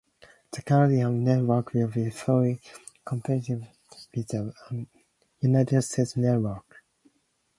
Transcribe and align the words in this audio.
The 0.49 0.63
Canadian 0.63 1.23
network 1.23 1.73
will 1.75 1.85
be 1.87 2.09
fully 2.09 2.59
compatible 3.05 3.67
with 4.15 4.29
the 4.29 4.51
United 5.41 5.79
States 5.83 6.17
network. 6.17 6.83